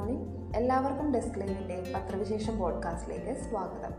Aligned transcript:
Morning. 0.00 0.56
എല്ലാവർക്കും 0.56 1.14
desk 1.14 1.92
പത്രവിശേഷം 1.92 2.58
പോഡ്കാസ്റ്റിലേക്ക് 2.58 3.40
സ്വാഗതം. 3.40 3.92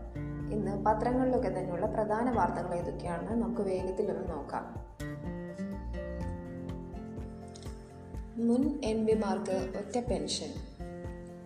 ഇന്ന് 0.52 0.84
പത്രങ്ങളിലൊക്കെ 0.84 1.48
തന്നെയുള്ള 1.48 1.86
പ്രധാന 1.86 2.30
വാർത്തകൾ 2.30 2.74
ഏതൊക്കെയാണെന്ന് 2.74 3.42
നമുക്ക് 3.42 3.60
വേഗത്തിൽ 3.60 4.10
ഒന്ന് 4.10 4.32
നോക്കാം. 4.32 4.74
മുൻ 8.36 8.80
എം 8.84 9.06
പിമാർക്ക് 9.06 9.68
ഒറ്റ 9.78 10.04
പെൻഷൻ. 10.04 10.48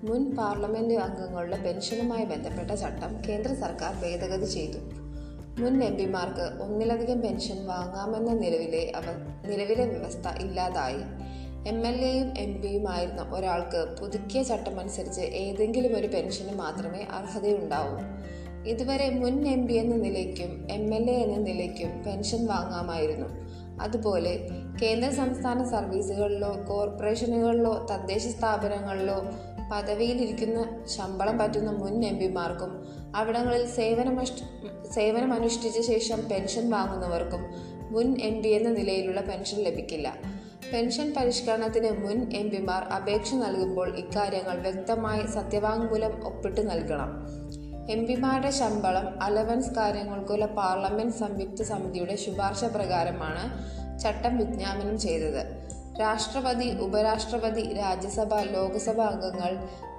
മുൻ 0.02 0.36
പാർലമെന്റ് 0.36 0.94
അംഗങ്ങളുടെ 0.94 1.56
പെൻഷനുമായി 1.56 2.24
ബന്ധപ്പെട്ട 2.24 2.70
ചട്ടം 2.70 3.28
കേന്ദ്ര 3.28 3.54
സർക്കാർ 3.54 4.02
ഭേദഗതി 4.02 4.44
ചെയ്തു. 4.44 4.78
മുൻ 5.60 5.84
എം 5.84 5.96
പിമാർക്ക് 5.96 6.62
ഒന്നിലധികം 6.62 7.20
പെൻഷൻ 7.20 7.66
വാങ്ങാമെന്ന 7.66 8.32
നിലവിലെ 8.32 8.92
അവ 8.96 9.04
നിലവിലെ 9.48 9.84
വ്യവസ്ഥ 9.84 10.28
ഇല്ലാതായി. 10.38 11.15
എം 11.66 11.86
എൽ 11.86 11.96
എയും 12.04 12.38
എം 12.38 12.62
പിയുമായിരുന്ന 12.62 13.22
ഒരാൾക്ക് 13.34 13.96
പുതുക്കിയ 14.00 14.42
ചട്ടമനുസരിച്ച് 14.42 15.20
ഏതെങ്കിലും 15.20 15.96
ഒരു 15.96 16.06
പെൻഷന് 16.06 16.58
മാത്രമേ 16.58 17.00
അർഹതയുണ്ടാവൂ. 17.10 17.96
ഇതുവരെ 18.68 19.10
മുൻ 19.10 19.48
എം 19.48 19.66
പി 19.66 19.72
എന്ന 19.72 19.96
നിലയ്ക്കും 19.96 20.66
എം 20.70 20.94
എൽ 20.94 21.10
എ 21.10 21.14
എന്ന 21.14 21.36
നിലയ്ക്കും 21.36 22.04
പെൻഷൻ 22.06 22.46
വാങ്ങാമായിരുന്നു. 22.46 23.28
അതുപോലെ 23.80 24.48
കേന്ദ്ര 24.82 25.10
സംസ്ഥാന 25.10 25.64
സർവീസുകളിലോ 25.64 26.52
കോർപ്പറേഷനുകളിലോ 26.68 27.86
തദ്ദേശ 27.90 28.26
സ്ഥാപനങ്ങളിലോ 28.26 29.18
പദവിയിലിരിക്കുന്ന 29.72 30.86
ശമ്പളം 30.86 31.38
പറ്റുന്ന 31.38 31.70
മുൻ 31.70 32.04
എം 32.04 32.18
പിമാർക്കും 32.18 32.72
അവിടങ്ങളിൽ 33.16 33.66
സേവനമഷ്ട 33.66 34.38
സേവനമനുഷ്ഠിച്ച 34.94 35.80
ശേഷം 35.80 36.28
പെൻഷൻ 36.30 36.70
വാങ്ങുന്നവർക്കും 36.70 37.42
മുൻ 37.90 38.16
എം 38.20 38.42
പി 38.42 38.48
എന്ന 38.48 38.68
നിലയിലുള്ള 38.68 39.20
പെൻഷൻ 39.20 39.58
ലഭിക്കില്ല. 39.58 40.35
പെൻഷൻ 40.72 41.14
പരിഷ്കരണത്തിന് 41.16 41.90
മുൻ 41.90 42.32
എം 42.32 42.50
പിമാർ 42.50 42.82
അപേക്ഷ 42.82 43.34
നൽകുമ്പോൾ 43.34 43.96
ഇക്കാര്യങ്ങൾ 43.96 44.56
വ്യക്തമായി 44.58 45.26
സത്യവാങ്മൂലം 45.26 46.26
ഒപ്പിട്ട് 46.26 46.70
നൽകണം. 46.70 47.10
എം 47.90 48.06
പിമാരുടെ 48.06 48.50
ശമ്പളം 48.50 49.22
അലവൻസ് 49.22 49.70
കാര്യങ്ങൾക്കുള്ള 49.70 50.46
പാർലമെന്റ് 50.46 51.14
സംയുക്ത 51.14 51.62
സമിതിയുടെ 51.62 52.16
ശുപാർശ 52.16 52.64
പ്രകാരമാണ് 52.64 53.44
ചട്ടം 53.98 54.38
വിജ്ഞാപനം 54.38 54.98
ചെയ്തത്. 54.98 55.42
രാഷ്ട്രപതി 56.00 56.78
ഉപരാഷ്ട്രപതി 56.80 57.74
രാജ്യസഭ 57.74 58.34
ലോക്സഭാ 58.34 59.04
അംഗങ്ങൾ 59.04 59.52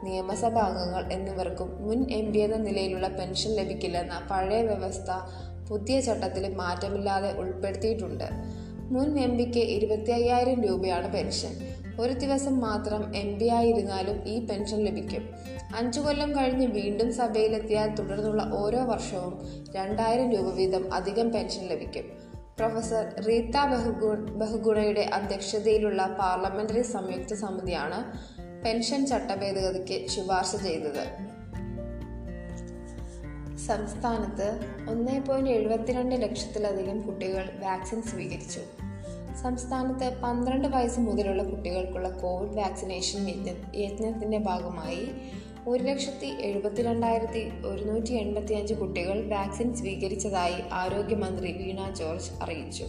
നിയമസഭാ 0.04 0.62
അംഗങ്ങൾ 0.62 1.14
എന്നിവർക്കും 1.14 1.88
മുൻ 1.88 2.12
എം 2.12 2.34
പി 2.34 2.38
എന്ന 2.38 2.56
നിലയിലുള്ള 2.56 3.08
പെൻഷൻ 3.08 3.52
ലഭിക്കില്ലെന്ന 3.52 4.28
പഴയ 4.32 4.62
വ്യവസ്ഥ 4.62 5.12
പുതിയ 5.70 6.02
ചട്ടത്തിൽ 6.02 6.56
മാറ്റമില്ലാതെ 6.56 7.32
ഉൾപ്പെടുത്തിയിട്ടുണ്ട്. 7.38 8.28
മുൻ 8.92 9.20
എം 9.20 9.38
പിക്ക് 9.38 9.60
ഇരുപത്തി 9.60 10.12
അയ്യായിരം 10.12 10.64
രൂപയാണ് 10.64 11.14
പെൻഷൻ. 11.14 11.50
ഒരു 12.00 12.14
ദിവസം 12.14 12.60
മാത്രം 12.60 13.16
എം 13.16 13.40
പി 13.40 13.46
ആയിരുന്നാലും 13.46 14.28
ഈ 14.28 14.46
പെൻഷൻ 14.46 14.78
ലഭിക്കും. 14.86 15.30
അഞ്ചു 15.76 16.00
കൊല്ലം 16.00 16.36
കഴിഞ്ഞ് 16.36 16.68
വീണ്ടും 16.68 17.14
സഭയിലെത്തിയാൽ 17.14 17.96
തുടർന്നുള്ള 17.96 18.52
ഓരോ 18.54 18.84
വർഷവും 18.84 19.40
രണ്ടായിരം 19.76 20.32
രൂപ 20.32 20.54
വീതം 20.54 20.94
അധികം 20.94 21.32
പെൻഷൻ 21.32 21.68
ലഭിക്കും. 21.68 22.04
പ്രൊഫസർ 22.58 23.26
റീത്ത 23.28 23.66
ബഹുഗു 23.72 24.16
ബഹുഗുണയുടെ 24.16 25.02
അധ്യക്ഷതയിലുള്ള 25.02 26.08
പാർലമെന്ററി 26.20 26.82
സംയുക്ത 26.82 27.34
സമിതിയാണ് 27.34 28.00
പെൻഷൻ 28.66 29.06
ചട്ടഭേദഗതിക്ക് 29.06 30.08
ശുപാർശ 30.08 30.56
ചെയ്തത്. 30.56 31.38
സംസ്ഥാനത്ത് 33.58 34.60
ഒന്ന് 34.90 35.28
പോയിന്റ് 35.28 35.50
എഴുപത്തിരണ്ട് 35.50 36.16
ലക്ഷത്തിലധികം 36.16 37.02
കുട്ടികൾ 37.02 37.50
വാക്സിൻ 37.64 38.02
സ്വീകരിച്ചു. 38.02 38.60
സംസ്ഥാനത്ത് 39.42 40.18
പന്ത്രണ്ട് 40.24 40.68
വയസ്സ് 40.68 41.00
മുതലുള്ള 41.00 41.44
കുട്ടികൾക്കുള്ള 41.44 42.10
കോവിഡ് 42.10 42.58
വാക്സിനേഷൻ 42.58 43.30
യജ്ഞ 43.30 43.50
യജ്ഞത്തിന്റെ 43.76 44.38
ഭാഗമായി 44.38 45.12
ഒരു 45.68 45.84
ലക്ഷത്തി 45.84 46.28
എഴുപത്തിരണ്ടായിരത്തി 46.42 47.52
ഒരുന്നൂറ്റി 47.66 48.14
എൺപത്തി 48.14 48.54
അഞ്ച് 48.54 48.74
കുട്ടികൾ 48.74 49.30
വാക്സിൻ 49.30 49.76
സ്വീകരിച്ചതായി 49.76 50.56
ആരോഗ്യമന്ത്രി 50.74 51.52
വീണ 51.52 51.94
ജോർജ് 51.94 52.32
അറിയിച്ചു. 52.42 52.84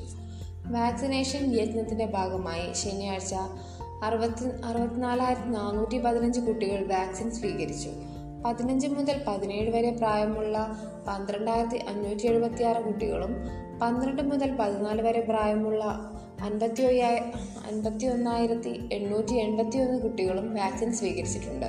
വാക്സിനേഷൻ 0.67 1.55
യജ്ഞത്തിന്റെ 1.55 2.07
ഭാഗമായി 2.07 2.73
ശനിയാഴ്ച 2.73 3.35
അറുപത്തി 4.03 4.45
അറുപത്തിനാലായിരത്തി 4.65 5.49
നാനൂറ്റി 5.49 5.99
പതിനഞ്ച് 5.99 6.41
കുട്ടികൾ 6.41 6.87
വാക്സിൻ 6.87 7.31
സ്വീകരിച്ചു. 7.31 7.89
പതിനഞ്ച് 8.45 8.87
മുതൽ 8.87 9.25
പതിനേഴ് 9.29 9.71
വരെ 9.71 9.91
പ്രായമുള്ള 9.91 10.79
പന്ത്രണ്ടായിരത്തി 11.09 11.77
അഞ്ഞൂറ്റി 11.77 12.27
എഴുപത്തി 12.27 12.63
ആറ് 12.63 12.85
കുട്ടികളും 12.85 13.35
പന്ത്രണ്ട് 13.83 14.23
മുതൽ 14.23 14.57
പതിനാല് 14.57 15.03
വരെ 15.03 15.21
പ്രായമുള്ള 15.21 15.85
അൻപത്തി 16.43 16.83
അൻപത്തി 16.83 18.07
ഒന്നായിരത്തി 18.07 18.89
എണ്ണൂറ്റി 18.93 19.35
എൺപത്തി 19.35 19.79
ഒന്ന് 19.79 20.03
കുട്ടികളും 20.03 20.55
വാക്സിൻ 20.55 20.93
സ്വീകരിച്ചിട്ടുണ്ട്. 20.93 21.67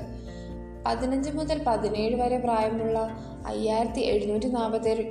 പതിനഞ്ച് 0.85 1.29
മുതൽ 1.29 1.63
പതിനേഴ് 1.67 2.15
വരെ 2.15 2.37
പ്രായമുള്ള 2.37 2.99
അയ്യായിരത്തി 3.45 3.99
എഴുന്നൂറ്റി 3.99 4.45
നാൽപ്പത്തേഴ് 4.45 5.03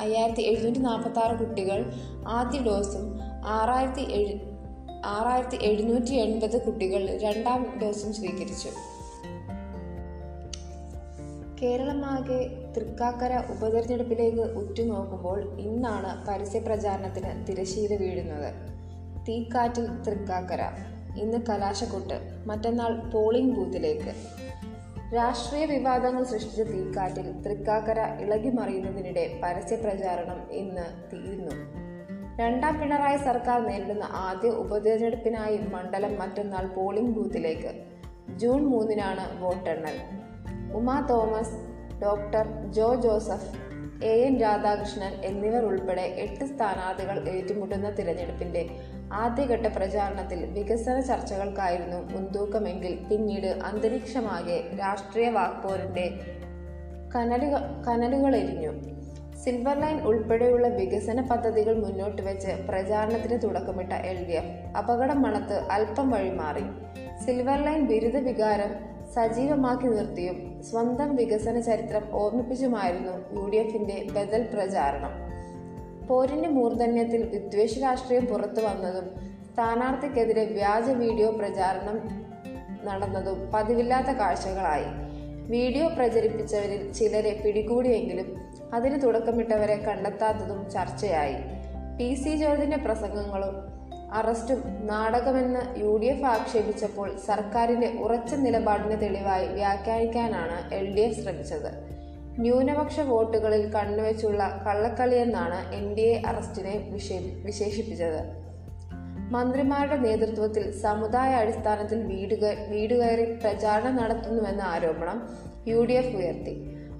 അയ്യായിരത്തി 0.00 0.40
എഴുന്നൂറ്റി 0.40 0.78
നാൽപ്പത്തി 0.78 1.18
ആറ് 1.18 1.38
കുട്ടികൾ 1.38 1.92
ആദ്യ 2.26 2.60
ഡോസും 2.60 3.18
ആറായിരത്തി 3.44 4.00
എഴു 4.00 4.36
ആറായിരത്തി 5.04 5.56
എഴുന്നൂറ്റി 5.62 6.14
എൺപത് 6.14 6.66
കുട്ടികൾ 6.66 7.18
രണ്ടാം 7.18 7.78
ഡോസും 7.82 8.12
സ്വീകരിച്ചു. 8.12 8.68
കേരളമാകെ 11.62 12.40
തൃക്കാക്കര 12.76 13.42
ഉപതെരഞ്ഞെടുപ്പിലേക്ക് 13.50 14.40
ഉറ്റുനോക്കുമ്പോൾ 14.40 15.58
ഇന്നാണ് 15.58 16.26
പരസ്യ 16.26 16.58
പ്രചാരണത്തിന് 16.58 17.46
തിരശീല 17.48 17.94
വീഴുന്നത്. 17.94 18.75
തീക്കാറ്റിൽ 19.28 19.86
തൃക്കാക്കര. 19.86 20.60
ഇന്ന് 21.16 21.38
കലാശക്കൊട്ട് 21.48 22.14
മറ്റന്നാൾ 22.46 23.10
പോളിംഗ് 23.10 23.56
ബൂത്തിലേക്ക്. 23.56 24.12
രാഷ്ട്രീയ 25.16 25.64
വിവാദങ്ങൾ 25.64 26.24
സൃഷ്ടിച്ച 26.24 26.60
തീക്കാറ്റിൽ 26.60 27.32
തൃക്കാക്കര 27.32 28.00
ഇളകി 28.20 28.50
മറിയുന്നതിനിടെ 28.50 29.40
പരസ്യ 29.42 29.76
പ്രചാരണം 29.76 30.52
ഇന്ന് 30.52 30.86
തീരുന്നു. 31.12 31.52
രണ്ടാം 32.40 32.80
പിണറായി 32.80 33.16
സർക്കാർ 33.16 33.66
നേരിടുന്ന 33.66 34.02
ആദ്യ 34.02 34.48
ഉപതെരഞ്ഞെടുപ്പിനായി 34.48 35.56
മണ്ഡലം 35.56 36.18
മറ്റന്നാൾ 36.18 36.66
പോളിംഗ് 36.66 37.10
ബൂത്തിലേക്ക്. 37.10 37.84
ജൂൺ 38.38 38.66
മൂന്നിനാണ് 38.66 39.42
വോട്ടെണ്ണൽ. 39.42 39.96
Uma 40.74 41.06
Thomas 41.10 41.56
doctor 42.02 42.72
Jo 42.72 42.94
Joseph 42.94 43.66
A 44.04 44.22
N 44.22 44.40
Radhakrishnan 44.40 45.12
എന്നിവർ 45.12 45.64
ഉൾപ്പെടെ 45.64 46.02
എട്ട് 46.02 46.44
സ്ഥാനാർത്ഥികൾ 46.44 47.28
ഏറ്റുമുട്ടുന്ന 47.28 47.90
തിരഞ്ഞെടുപ്പിന്റെ 47.90 48.68
ആദ്യഘട്ട 49.12 49.66
പ്രചാരണത്തിൽ 49.66 50.46
വികസന 50.46 51.00
ചർച്ചകൾക്കായിരുന്നു 51.00 51.96
മുൻതൂക്കമെങ്കിൽ 51.96 52.98
പിന്നീട് 53.10 53.46
അന്തരീക്ഷമാകെ 53.46 54.64
രാഷ്ട്രീയ 54.80 55.28
വാക്പോരിന്റെ 55.28 56.20
കനലുകൾ 57.16 57.58
കനലുകളെരിഞ്ഞു. 57.88 58.96
സിൽവർ 59.36 59.80
ലൈൻ 59.80 60.00
ഉൾപ്പെടെയുള്ള 60.00 60.68
വികസന 60.68 61.20
പദ്ധതികൾ 61.20 61.82
മുന്നോട്ട് 61.82 62.22
വെച്ച് 62.22 62.48
പ്രചാരണത്തിന് 62.68 63.42
തുടക്കമിട്ട 63.42 63.92
എൽ 63.92 64.26
ഡി 64.26 64.32
എഫ് 64.32 64.76
അപകടം 64.76 65.22
മണത്ത് 65.22 65.54
അല്പം 65.54 66.10
വഴിമാറി 66.10 66.64
സിൽവർ 67.24 67.64
ലൈൻ 67.64 67.86
ബിരുദ 67.86 68.16
വികാരം 68.16 68.96
സജീവമാക്കി 69.14 69.86
നിർത്തിയും 69.86 70.62
സ്വന്തം 70.62 71.16
വികസന 71.16 71.60
ചരിത്രം 71.60 72.02
ഓർമ്മിപ്പിച്ചുമായിരുന്നു 72.12 73.40
യു 73.40 73.48
ഡി 73.48 73.56
എഫിന്റെ 73.56 74.06
ബദൽ 74.12 74.48
പ്രചാരണം. 74.54 75.25
പോരിന്റെ 76.08 76.48
മൂർധന്യത്തിൽ 76.48 77.22
വിദ്വേഷ 77.22 77.78
രാഷ്ട്രീയം 77.78 78.26
പുറത്തു 78.26 78.60
വന്നതും 78.60 79.10
സ്ഥാനാർത്ഥിക്കെതിരെ 79.52 80.44
വ്യാജ 80.44 80.90
വീഡിയോ 80.90 81.30
പ്രചാരണം 81.30 82.26
നടന്നതും 82.84 83.50
പതിവില്ലാത്ത 83.54 84.06
കാഴ്ചകളായി. 84.06 84.84
വീഡിയോ 85.48 85.88
പ്രചരിപ്പിച്ചവരിൽ 85.88 86.92
ചിലരെ 86.92 87.42
പിടികൂടിയെങ്കിലും 87.44 88.36
അതിന് 88.72 89.02
തുടക്കമിട്ടവരെ 89.02 89.76
കണ്ടെത്താത്തതും 89.76 90.70
ചർച്ചയായി. 90.70 91.34
പി. 91.98 92.14
സി. 92.14 92.36
ജോർജിന്റെ 92.36 92.76
പ്രസംഗങ്ങളും 92.76 93.76
അറസ്റ്റും 94.12 94.86
നാടകമെന്ന് 94.86 95.80
യു 95.80 95.98
ഡി 96.02 96.06
എഫ് 96.06 96.24
ആക്ഷേപിച്ചപ്പോൾ 96.24 97.16
സർക്കാരിന്റെ 97.26 97.88
ഉറച്ച 97.88 98.34
നിലപാടിന് 98.34 99.00
തെളിവായി 99.00 99.46
വ്യാഖ്യാനിക്കാനാണ് 99.46 100.74
എൽ 100.74 100.96
ഡി 100.96 101.00
എഫ് 101.00 101.20
ശ്രമിച്ചത്. 101.20 101.95
ന്യൂനപക്ഷ 102.38 103.00
വോട്ടുകളിൽ 103.00 103.70
കണ്ണുവെച്ചുള്ള 103.72 104.64
കള്ളക്കളിയെന്നാണ് 104.66 105.74
എൻ 105.74 105.94
ഡി 105.94 106.00
എ 106.00 106.22
അറസ്റ്റിനെ 106.26 106.74
വിശേഷിപ്പിച്ചത്. 107.44 108.20
മന്ത്രിമാരുടെ 109.32 109.96
നേതൃത്വത്തിൽ 109.96 110.70
സമുദായ 110.80 111.34
അടിസ്ഥാനത്തിൽ 111.34 112.02
വീട് 112.02 112.34
വീടുകയറി 112.70 113.24
പ്രചാരണം 113.34 113.96
നടത്തുന്നുവെന്ന 113.96 114.62
ആരോപണം 114.62 115.28
യു 115.68 115.80
ഡി 115.84 115.92
എഫ് 115.92 116.16
ഉയർത്തി. 116.16 116.54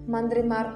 മന്ത്രിമാർ 0.08 0.66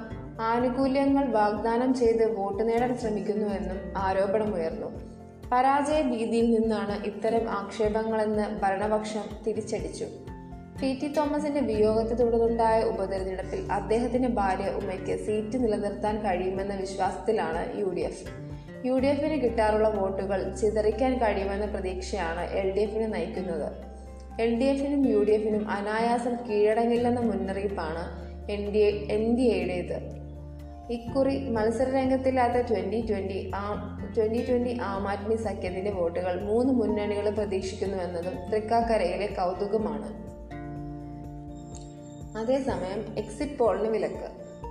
ആനുകൂല്യങ്ങൾ 0.41 1.25
വാഗ്ദാനം 1.29 1.95
ചെയ്ത് 1.95 2.39
വോട്ട് 2.39 2.69
നേടാൻ 2.69 2.99
ശ്രമിക്കുന്നുവെന്നും 2.99 3.93
ആരോപണമുയർന്നു 3.97 4.91
പരാജയ 5.53 6.03
ഭീതിയിൽ 6.03 6.61
നിന്നാണ് 6.61 7.05
ഇത്തരം 7.05 7.51
ആക്ഷേപങ്ങളെന്ന് 7.51 8.61
ഭരണപക്ഷം 8.63 9.25
തിരിച്ചടിച്ചു. 9.47 10.07
പി 10.83 10.99
ടി 11.03 11.09
തോമസിന്റെ 11.09 11.61
വിയോഗത്തെ 11.61 12.15
തുടർന്നുണ്ടായ 12.15 12.83
ഉപതെരഞ്ഞെടുപ്പിൽ 12.83 13.73
അദ്ദേഹത്തിന്റെ 13.73 14.29
ഭാര്യ 14.29 14.69
ഉമ്മയ്ക്ക് 14.69 15.25
സീറ്റ് 15.27 15.65
നിലനിർത്താൻ 15.65 16.25
കഴിയുമെന്ന 16.25 16.75
വിശ്വാസത്തിലാണ് 16.75 17.81
U 17.81 17.87
D 17.87 18.01
F. 18.01 18.25
U 18.87 18.99
D 18.99 19.07
എഫിന് 19.07 19.43
കിട്ടാറുള്ള 19.43 19.89
വോട്ടുകൾ 19.89 20.55
ചിതറിക്കാൻ 20.55 21.19
കഴിയുമെന്ന 21.19 21.67
പ്രതീക്ഷയാണ് 21.67 22.51
എൽ 22.51 22.71
ഡി 22.77 22.81
എഫിനെ 22.81 23.07
നയിക്കുന്നത്. 23.07 23.73
എൽ 24.41 24.61
ഡി 24.61 24.65
എഫിനും 24.65 25.09
യു 25.11 25.19
ഡി 25.19 25.31
എഫിനും 25.31 25.71
അനായാസം 25.71 26.37
കീഴടങ്ങില്ലെന്ന 26.51 27.21
മുന്നറിയിപ്പാണ് 27.21 28.05
എൻ 28.53 28.71
ഡി 28.71 28.79
എൻ 29.11 29.37
ഡി 29.37 29.43
എയുടേത്. 29.43 29.99
ഇക്കുറി 30.91 31.49
മത്സരരംഗത്തില്ലാത്ത 31.49 32.53
twenty 32.53 33.07
twenty 33.11 33.51
Aam 33.55 33.79
twenty 34.17 34.47
twenty 34.49 34.79
Aam 34.81 35.09
Aadmi 35.09 35.35
സഖ്യത്തിന്റെ 35.35 35.91
വോട്ടുകൾ 35.91 36.41
മൂന്ന് 36.41 36.73
മുന്നണികൾ 36.73 37.31
പ്രതീക്ഷിക്കുന്നുവെന്നതും 37.31 38.51
തൃക്കാക്കരയിലെ 38.51 39.27
കൗതുകമാണ്. 39.27 40.30
അതേസമയം 42.37 43.19
എക്സിറ്റ് 43.19 43.59
പോളിന് 43.59 43.89
വിലക്ക്. 43.89 44.29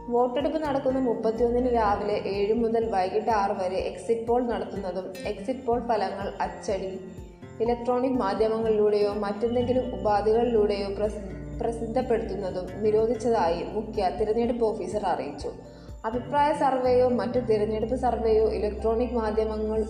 വോട്ടെടുപ്പ് 0.09 0.63
നടക്കുന്ന 0.63 0.99
മുപ്പത്തിയൊന്നിന് 0.99 1.73
രാവിലെ 1.73 2.13
ഏഴ് 2.13 2.53
മുതൽ 2.53 2.89
വൈകിട്ട് 2.89 3.29
ആറ് 3.29 3.51
വരെ 3.51 3.75
എക്സിറ്റ് 3.75 4.27
പോൾ 4.27 4.47
നടത്തുന്നതും 4.47 5.13
എക്സിറ്റ് 5.25 5.65
പോൾ 5.65 5.87
ഫലങ്ങൾ 5.87 6.33
അച്ചടി. 6.41 6.99
ഇലക്ട്രോണിക് 7.61 8.11
മാധ്യമങ്ങളിലൂടെയോ 8.11 9.13
മറ്റെന്തെങ്കിലും 9.13 9.99
ഉപാധികളിലൂടെയോ 9.99 10.89
പ്രസി 10.89 11.39
പ്രസിദ്ധപ്പെടുത്തുന്നതും 11.61 12.83
നിരോധിച്ചതായി 12.83 13.63
മുഖ്യ 13.63 14.09
തിരഞ്ഞെടുപ്പ് 14.19 14.65
ഓഫീസർ 14.65 15.05
അറിയിച്ചു. 15.05 15.51
അഭിപ്രായ 16.05 16.53
സർവേയോ 16.53 17.07
മറ്റ് 17.07 17.47
തിരഞ്ഞെടുപ്പ് 17.49 17.95
സർവേയോ 17.95 18.47
ഇലക്ട്രോണിക് 18.47 19.13
മാധ്യമങ്ങൾ 19.13 19.85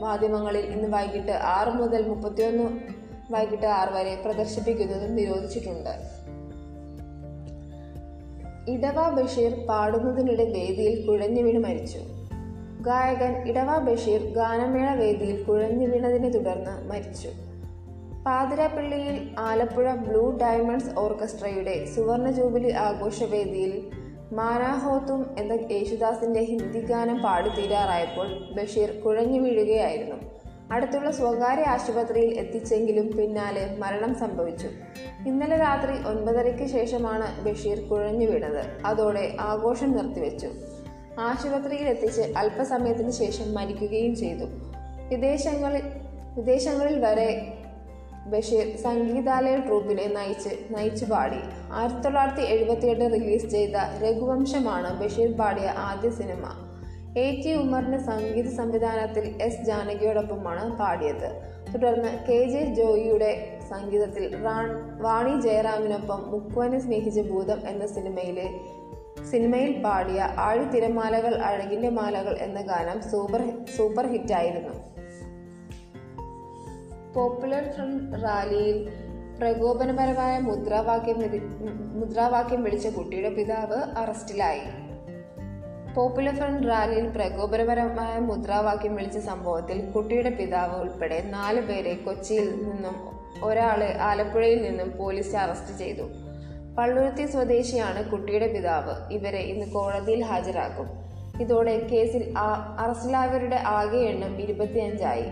മാധ്യമങ്ങളിൽ 0.00 0.66
ഇന്ന് 0.66 0.96
വൈകിട്ട് 0.96 1.32
ആറ് 1.32 1.68
മുതൽ 1.68 2.08
മുപ്പത്തിയൊന്ന് 2.08 2.98
വൈകിട്ട് 3.32 3.66
ആറ് 3.66 3.88
വരെ 3.88 4.22
പ്രദർശിപ്പിക്കുന്നതും 4.24 5.16
നിരോധിച്ചിട്ടുണ്ട്. 5.16 6.17
ഇടവ 8.68 9.08
ബഷീർ 9.08 9.66
പാടുന്നതിനിടെ 9.66 10.44
വേദിയിൽ 10.44 11.06
കുഴഞ്ഞു 11.06 11.42
വീണ് 11.42 11.58
മരിച്ചു. 11.58 11.98
ഗായകൻ 12.80 13.48
ഇടവ 13.48 13.78
ബഷീർ 13.78 14.20
ഗാനമേള 14.34 14.94
വേദിയിൽ 14.94 15.42
കുഴഞ്ഞു 15.42 15.86
വീണതിനെ 15.86 16.28
തുടർന്ന് 16.28 16.90
മരിച്ചു. 16.90 17.28
പാതിരാപ്പള്ളിയിൽ 18.26 19.30
ആലപ്പുഴ 19.38 19.94
ബ്ലൂ 19.94 20.38
ഡയമണ്ട്സ് 20.42 20.98
ഓർക്കസ്ട്രയുടെ 20.98 21.84
സുവർണ 21.84 22.30
ജൂബിലി 22.30 22.72
ആഘോഷവേദിയിൽ 22.72 23.90
മാനാഹോത്തും 24.32 25.34
എന്ന 25.38 25.52
യേശുദാസിന്റെ 25.52 26.40
ഹിന്ദി 26.40 26.80
ഗാനം 26.80 27.22
പാടി 27.22 27.48
തീരാറായപ്പോൾ 27.48 28.26
ബഷീർ 28.54 28.90
കുഴഞ്ഞു 28.90 29.40
വീഴുകയായിരുന്നു. 29.40 30.37
അടുത്തുള്ള 30.72 31.10
സ്വകാര്യ 31.10 31.62
ആശുപത്രിയിൽ 31.62 32.38
എത്തിച്ചെങ്കിലും 32.38 33.16
പിന്നാലെ 33.16 33.76
മരണം 33.78 34.14
സംഭവിച്ചു. 34.14 34.68
ഇന്നലെ 35.26 35.56
രാത്രി 35.56 36.08
ഒൻപതരയ്ക്ക് 36.08 36.66
ശേഷമാണ് 36.66 37.44
ബഷീർ 37.44 37.78
കുഴഞ്ഞു 37.78 38.26
വീണത്. 38.26 38.86
അതോടെ 38.86 39.36
ആഘോഷം 39.40 39.92
നിർത്തിവെച്ചു. 39.92 40.48
ആശുപത്രിയിൽ 41.20 41.88
എത്തിച്ച് 41.88 42.20
അല്പസമയത്തിന് 42.20 43.10
ശേഷം 43.10 43.54
മരിക്കുകയും 43.54 44.16
ചെയ്തു. 44.16 44.44
വിദേശങ്ങളിൽ 45.08 45.82
വിദേശങ്ങളിൽ 46.36 47.04
വരെ 47.04 47.54
ബഷീർ 48.26 48.76
സംഗീതാലയ 48.76 49.56
ട്രൂപ്പിനെ 49.56 50.06
നയിച്ച് 50.06 50.48
നയിച്ചു 50.70 51.04
പാടി. 51.04 51.38
ആയിരത്തി 51.72 52.00
തൊള്ളായിരത്തി 52.00 52.40
എഴുപത്തിയെട്ട് 52.40 53.00
റിലീസ് 53.00 53.46
ചെയ്ത 53.46 53.76
രഘുവംശമാണ് 53.76 55.04
ബഷീർ 55.04 55.36
പാടിയ 55.36 55.68
ആദ്യ 55.68 56.10
സിനിമ. 56.10 56.67
എ. 57.18 57.40
ടി. 57.40 57.54
ഉമറിന്റെ 57.54 57.98
സംഗീത 57.98 58.48
സംവിധാനത്തിൽ 58.48 59.38
എസ്. 59.42 59.62
ജാനകിയോടൊപ്പമാണ് 59.62 60.78
പാടിയത്. 60.78 61.42
തുടർന്ന് 61.74 62.08
കെ. 62.08 62.48
ജെ. 62.48 62.74
ജോയിയുടെ 62.74 63.58
സംഗീതത്തിൽ 63.68 64.44
റാൺ 64.44 64.98
വാണി 65.02 65.40
ജയറാമിനൊപ്പം 65.40 66.30
മുക്കുവനെ 66.30 66.78
സ്നേഹിച്ച 66.78 67.20
ഭൂതം 67.20 67.68
എന്ന 67.68 67.86
സിനിമയിലെ 67.86 68.50
സിനിമയിൽ 69.30 69.82
പാടിയ 69.82 70.22
ആഴി 70.38 70.64
തിരമാലകൾ 70.64 71.34
അഴകിന്റെ 71.34 71.88
മാലകൾ 71.88 72.36
എന്ന 72.38 72.60
ഗാനം 72.60 73.10
സൂപ്പർ 73.10 73.66
സൂപ്പർ 73.76 74.06
ഹിറ്റായിരുന്നു. 74.06 74.74
പോപ്പുലർ 77.14 77.72
ഫ്രണ്ട് 77.72 78.24
റാലിയിൽ 78.24 78.88
പ്രകോപനപരമായ 79.40 80.38
മുദ്രാവാക്യം 80.38 81.20
മുദ്രാവാക്യം 82.00 82.62
വിളിച്ച 82.62 82.86
കുട്ടിയുടെ 82.86 83.28
പിതാവ് 83.28 83.98
അറസ്റ്റിലായി. 83.98 84.77
പോപ്പുലർ 85.98 86.34
ഫ്രണ്ട് 86.34 86.68
റാലിയിൽ 86.68 87.08
പ്രകോപനപരമായ 87.08 88.18
മുദ്രാവാക്യം 88.18 88.94
വിളിച്ച 88.96 89.18
സംഭവത്തിൽ 89.18 89.90
കുട്ടിയുടെ 89.90 90.30
പിതാവ് 90.30 90.80
ഉൾപ്പെടെ 90.80 91.22
നാല് 91.22 91.60
പേരെ 91.60 91.94
കൊച്ചിയിൽ 91.94 92.62
നിന്നും 92.62 92.96
ഒരാളെ 93.44 93.98
ആലപ്പുഴയിൽ 94.00 94.62
നിന്നും 94.62 94.98
പോലീസ് 94.98 95.36
അറസ്റ്റ് 95.36 95.78
ചെയ്തു. 95.78 96.02
പള്ളുരുത്തി 96.78 97.26
സ്വദേശിയാണ് 97.26 98.10
കുട്ടിയുടെ 98.10 98.52
പിതാവ്. 98.52 99.12
ഇവരെ 99.12 99.38
ഇന്ന് 99.38 99.66
കോടതിയിൽ 99.72 100.24
ഹാജരാക്കും. 100.24 100.88
ഇതോടെ 101.40 101.78
കേസിൽ 101.92 102.34
അറസ്റ്റിലായവരുടെ 102.78 103.56
ആകെ 103.56 103.98
എണ്ണം 103.98 104.40
ഇരുപത്തിയഞ്ചായി. 104.40 105.28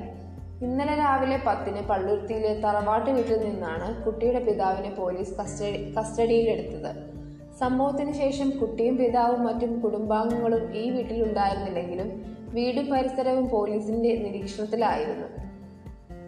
ഇന്നലെ 0.64 0.94
രാവിലെ 0.94 1.40
പത്തിന് 1.46 1.82
പള്ളുരുത്തിയിലെ 1.82 2.54
തറവാട്ട് 2.60 3.10
വീട്ടിൽ 3.10 3.38
നിന്നാണ് 3.38 4.04
കുട്ടിയുടെ 4.04 4.38
പിതാവിനെ 4.38 4.94
പോലീസ് 4.94 5.38
കസ്റ്റഡി 5.38 5.94
കസ്റ്റഡിയിലെടുത്തത്. 5.98 7.15
സംഭവത്തിന് 7.58 8.12
ശേഷം 8.12 8.50
കുട്ടിയും 8.50 8.96
പിതാവും 8.96 9.42
മറ്റും 9.42 9.80
കുടുംബാംഗങ്ങളും 9.80 10.76
ഈ 10.76 10.90
വീട്ടിലുണ്ടായിരുന്നില്ലെങ്കിലും 10.90 12.36
വീടും 12.54 12.86
പരിസരവും 12.90 13.48
പോലീസിന്റെ 13.48 14.16
നിരീക്ഷണത്തിലായിരുന്നു. 14.16 15.28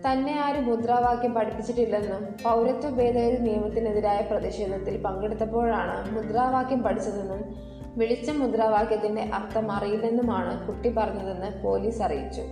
തന്നെ 0.07 0.41
ആരും 0.41 0.67
മുദ്രാവാക്യം 0.67 1.35
പഠിപ്പിച്ചിട്ടില്ലെന്നും 1.35 2.23
പൗരത്വ 2.43 2.91
ഭേദഗതി 2.91 3.37
നിയമത്തിനെതിരായ 3.43 4.21
പ്രതിഷേധത്തിൽ 4.31 5.03
പങ്കെടുത്തപ്പോഴാണ് 5.03 6.17
മുദ്രാവാക്യം 6.17 6.83
പഠിച്ചതെന്നും 6.83 7.55
വിളിച്ച 7.99 8.31
മുദ്രാവാക്യത്തിന്റെ 8.31 9.31
അർത്ഥം 9.35 9.73
അറിയില്ലെന്നുമാണ് 9.73 10.67
കുട്ടി 10.67 10.89
പറഞ്ഞതെന്ന് 10.89 11.63
പോലീസ് 11.63 12.03
അറിയിച്ചു. 12.03 12.43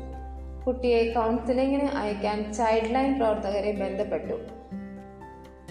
കുട്ടിയെ 0.67 1.12
കൗൺസിലിംഗിന് 1.12 1.88
അയക്കാൻ 1.96 2.52
ചൈൽഡ് 2.52 2.94
ലൈൻ 2.94 3.19
പ്രവർത്തകരെ 3.19 3.72
ബന്ധപ്പെട്ടു. 3.72 4.66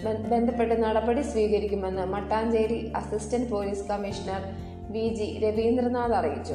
ബന്ധപ്പെട്ട് 0.04 0.82
നടപടി 0.82 1.20
സ്വീകരിക്കുമെന്ന് 1.20 2.02
Mattancherry 2.02 2.92
assistant 2.96 3.50
police 3.50 3.88
commissioner 3.88 4.42
V 4.90 5.08
G 5.08 5.40
Raveendranath 5.44 6.12
അറിയിച്ചു. 6.12 6.54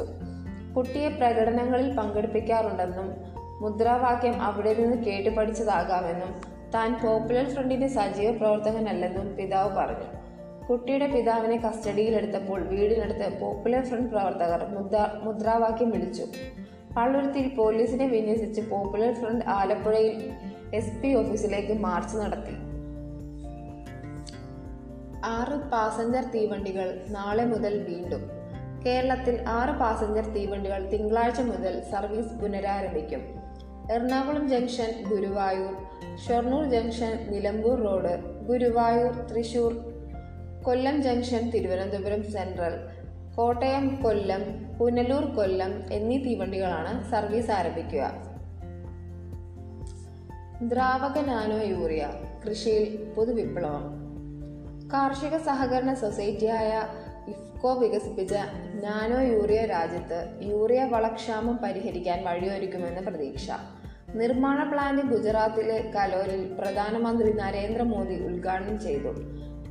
കുട്ടിയെ 0.75 1.09
പ്രകടനങ്ങളിൽ 1.09 1.95
പങ്കെടുപ്പിക്കാറുണ്ടെന്നും 1.95 3.11
മുദ്രാവാക്യം 3.61 4.41
അവിടെ 4.41 4.73
നിന്ന് 4.73 5.03
കേട്ടുപഠിച്ചതാകാമെന്നും 5.03 6.41
താൻ 6.75 6.93
പോപ്പുലർ 6.93 7.53
ഫ്രണ്ടിന്റെ 7.53 7.87
സജീവ 7.87 8.31
പ്രവർത്തകനല്ലെന്നും 8.31 9.35
പിതാവ് 9.35 9.75
പറഞ്ഞു. 9.75 10.07
കുട്ടിയുടെ 10.69 11.07
പിതാവിനെ 11.07 11.57
കസ്റ്റഡിയിലെടുത്തപ്പോൾ 11.57 12.61
വീടിനടുത്ത് 12.61 13.39
പോപ്പുലർ 13.39 13.85
ഫ്രണ്ട് 13.85 14.11
പ്രവർത്തകർ 14.11 14.67
മുദ്ര 14.69 14.97
മുദ്രാവാക്യം 15.23 15.89
വിളിച്ചു. 15.89 16.23
പള്ളുരുത്തിയിൽ 16.97 17.55
പോലീസിനെ 17.55 18.07
വിന്യസിച്ച് 18.07 18.61
പോപ്പുലർ 18.61 19.13
ഫ്രണ്ട് 19.13 19.45
ആലപ്പുഴയിൽ 19.45 20.31
എസ് 20.73 21.15
ഓഫീസിലേക്ക് 21.15 21.73
മാർച്ച് 21.73 22.17
നടത്തി. 22.17 22.70
ആറ് 25.25 25.71
പാസഞ്ചർ 25.71 26.23
തീവണ്ടികൾ 26.23 27.05
നാളെ 27.09 27.45
മുതൽ 27.45 27.83
വീണ്ടും. 27.83 28.29
കേരളത്തിൽ 28.85 29.43
ആറ് 29.47 29.69
പാസഞ്ചർ 29.69 30.25
തീവണ്ടികൾ 30.25 30.89
തിങ്കളാഴ്ച 30.89 31.39
മുതൽ 31.39 31.83
സർവീസ് 31.91 32.41
പുനരാരംഭിക്കും. 32.41 33.19
Ernakulam 33.91 34.49
junction 34.49 35.03
Guruvayur 35.09 35.73
Shoranur 36.27 36.69
junction 36.69 37.27
Nilambur 37.31 37.81
road 37.83 38.43
Guruvayur 38.47 39.11
Thrissur 39.11 39.93
Kollam 40.63 41.03
junction 41.03 41.49
Thiruvananthapuram 41.49 42.31
central 42.31 42.79
Kottayam 43.35 44.03
Kollam 44.03 44.71
Punalur 44.77 45.25
Kollam 45.25 45.93
എന്നീ 45.93 46.17
തീവണ്ടികളാണ് 46.17 47.11
സർവീസ് 47.11 47.51
ആരംഭിക്കുക. 47.51 48.11
ദ്രാവക 50.61 51.19
നാനോ 51.19 51.61
യൂറിയ 51.63 52.09
കൃഷിയിൽ 52.47 53.13
പൊതുവിപ്ലവം. 53.17 54.00
കാർഷിക 54.93 55.37
സഹകരണ 55.37 55.93
സൊസൈറ്റിയായ 55.93 56.83
ഇഫ്കോ 57.27 57.73
വികസിപ്പിച്ച 57.73 58.33
നാനോ 58.83 59.19
യൂറിയ 59.19 59.65
രാജ്യത്ത് 59.65 60.19
യൂറിയ 60.41 60.83
വളക്ഷാമം 60.83 61.57
പരിഹരിക്കാൻ 61.57 62.25
വഴിയൊരുക്കുമെന്ന് 62.25 63.01
പ്രതീക്ഷ. 63.01 63.49
നിർമ്മാണ 64.15 64.71
പ്ലാന്റ് 64.71 65.01
ഗുജറാത്തിലെ 65.01 65.91
കലോലിൽ 65.95 66.55
പ്രധാനമന്ത്രി 66.59 67.33
നരേന്ദ്രമോദി 67.33 68.15
ഉദ്ഘാടനം 68.25 68.79
ചെയ്തു. 68.79 69.11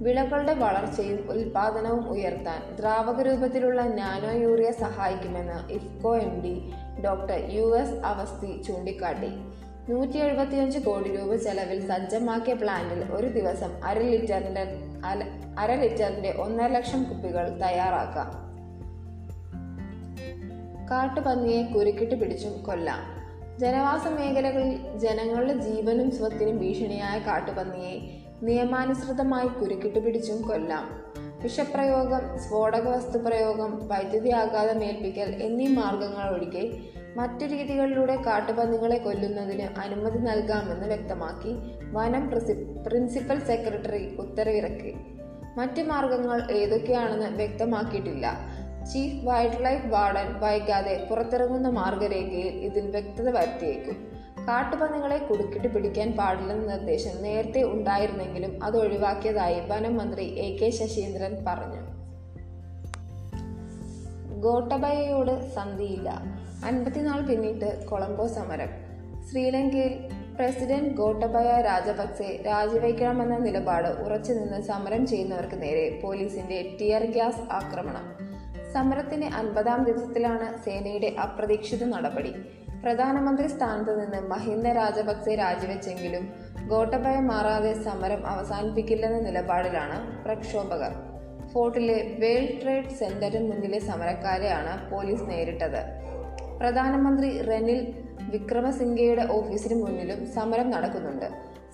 വിളകളുടെ 0.03 0.55
വളർച്ചയും 0.55 1.31
ഉൽപാദനവും 1.31 2.11
ഉയർത്താൻ 2.11 2.77
ദ്രാവക 2.77 3.21
രൂപത്തിലുള്ള 3.23 3.83
നാനോ 3.83 4.31
യൂറിയ 4.31 4.71
സഹായിക്കുമെന്ന് 4.71 5.73
IFFCO 5.73 6.17
M 6.17 6.41
D 6.41 6.73
doctor 7.05 7.39
U 7.51 7.77
S 7.77 7.99
Awasthi 8.05 8.63
ചൂണ്ടിക്കാട്ടി. 8.63 9.33
നൂറ്റി 9.91 10.19
എഴുപത്തിയഞ്ച് 10.19 10.79
കോടി 10.79 11.17
രൂപ 11.17 11.35
ചെലവിൽ 11.37 11.89
സജ്ജമാക്കിയ 11.89 12.55
പ്ലാന്റിൽ 12.55 13.13
ഒരു 13.13 13.27
ദിവസം 13.27 13.85
അര 13.85 13.99
ലിറ്ററിന്റെ 13.99 14.67
അര 15.59 15.75
ലിറ്ററിന്റെ 15.75 16.31
ഒന്നര 16.31 16.67
ലക്ഷം 16.67 17.05
കുപ്പികൾ 17.05 17.49
തയ്യാറാക്കാം. 17.49 18.29
കാട്ടുപന്നിയെ 20.91 21.63
കുരുക്കിട്ട് 21.63 22.15
പിടിച്ചും 22.15 22.63
കൊല്ലാം. 22.63 23.01
ജനവാസ 23.61 24.07
മേഖലകളിൽ 24.07 24.99
ജനങ്ങളുടെ 24.99 25.55
ജീവനും 25.55 26.11
സ്വത്തിനും 26.11 26.59
ഭീഷണിയായ 26.59 27.19
കാട്ടുപന്നിയെ 27.19 28.01
നിയമാനുസൃതമായി 28.43 29.47
കുരുക്കിട്ട് 29.47 29.99
പിടിച്ചും 29.99 30.43
കൊല്ലാം. 30.43 31.05
വിഷപ്രയോഗം 31.43 32.39
സ്ഫോടക 32.39 32.89
വസ്തു 32.89 33.19
പ്രയോഗം 33.19 33.89
വൈദ്യുതി 33.89 34.31
ആഘാതം 34.31 34.85
ഏൽപ്പിക്കൽ 34.85 35.43
എന്നീ 35.43 35.67
മാർഗങ്ങൾ 35.67 36.35
ഒഴികെ 36.35 36.65
മറ്റു 37.17 37.45
രീതികളിലൂടെ 37.47 38.17
കാട്ടുപന്നികളെ 38.17 38.99
കൊല്ലുന്നതിന് 38.99 39.81
അനുമതി 39.81 40.19
നൽകാമെന്ന് 40.19 40.87
വ്യക്തമാക്കി 40.87 41.53
വനം 41.93 42.31
പ്രിൻസിപ്പൽ 42.87 43.39
സെക്രട്ടറി 43.41 44.17
ഉത്തരവിറക്കി. 44.17 44.95
മറ്റ് 45.57 45.83
മാർഗങ്ങൾ 45.83 46.51
ഏതൊക്കെയാണെന്ന് 46.51 47.37
വ്യക്തമാക്കിയിട്ടില്ല. 47.37 48.27
ചീഫ് 48.93 49.27
വൈൽഡ് 49.27 49.65
ലൈഫ് 49.65 49.87
വാർഡൻ 49.87 50.41
വൈകാതെ 50.41 51.07
പുറത്തിറങ്ങുന്ന 51.11 51.69
മാർഗരേഖയിൽ 51.69 52.55
ഇതിൽ 52.69 52.91
വ്യക്തത 52.91 53.29
വരുത്തിയേക്കും. 53.31 53.97
കാട്ടുപന്നികളെ 54.49 55.19
കുടുക്കിട്ട് 55.19 55.69
പിടിക്കാൻ 55.69 56.13
പാടില്ലെന്ന 56.13 56.67
നിർദ്ദേശം 56.67 57.23
നേരത്തെ 57.23 57.63
ഉണ്ടായിരുന്നെങ്കിലും 57.63 58.65
അത് 58.65 58.77
ഒഴിവാക്കിയതായി 58.77 59.61
വനം 59.69 59.97
മന്ത്രി 59.97 60.25
എ 60.25 60.59
കെ 60.59 60.71
ശശീന്ദ്രൻ 60.71 61.45
പറഞ്ഞു. 61.47 61.90
ഗോട്ടബയയോട് 64.41 65.55
സന്ധിയില്ല. 65.55 66.23
അൻപത്തിനാൾ 66.65 67.21
പിന്നിട്ട് 67.21 67.87
കൊളംബോ 67.87 68.27
സമരം. 68.27 68.69
ശ്രീലങ്കയിൽ 69.31 70.09
പ്രസിഡന്റ് 70.37 70.95
ഗോട്ടബയ 70.95 71.63
രാജപക്സെ 71.63 72.43
രാജിവയ്ക്കണമെന്ന 72.47 73.39
നിലപാട് 73.39 73.89
ഉറച്ചുനിന്ന് 73.89 74.63
സമരം 74.63 75.07
ചെയ്യുന്നവർക്ക് 75.07 75.63
നേരെ 75.63 76.01
പോലീസിന്റെ 76.03 76.77
ടിയർ 76.81 77.03
ഗ്യാസ് 77.03 77.53
ആക്രമണം. 77.53 78.31
സമരത്തിന്റെ 78.73 79.27
അൻപതാം 79.27 79.85
ദിവസത്തിലാണ് 79.85 80.65
സേനയുടെ 80.65 81.17
അപ്രതീക്ഷിത 81.23 81.85
നടപടി. 81.85 82.35
പ്രധാനമന്ത്രി 82.85 83.49
സ്ഥാനത്ത് 83.49 84.01
നിന്ന് 84.01 84.29
മഹിന്ദ 84.29 84.69
രാജപക്സെ 84.69 85.35
രാജിവെച്ചെങ്കിലും 85.35 86.33
ഗോട്ടബയ 86.69 87.19
മാറാതെ 87.19 87.83
സമരം 87.83 88.27
അവസാനിപ്പിക്കില്ലെന്ന 88.27 89.21
നിലപാടിലാണ് 89.21 90.25
പ്രക്ഷോഭകർ. 90.25 91.10
ഫോർട്ടിലെ 91.53 92.17
വേൾഡ് 92.19 92.63
ട്രേഡ് 92.63 92.89
സെന്ററിന് 92.89 93.53
മുന്നിലെ 93.53 93.79
സമരക്കാരെയാണ് 93.79 94.91
പോലീസ് 94.91 95.31
നേരിട്ടത്. 95.31 95.81
പ്രധാനമന്ത്രി 96.61 97.41
റെനിൽ 97.41 97.95
വിക്രമസിംഗയുടെ 98.21 99.27
ഓഫീസിന് 99.31 99.83
മുന്നിലും 99.83 100.33
സമരം 100.33 100.71
നടക്കുന്നുണ്ട്. 100.71 101.29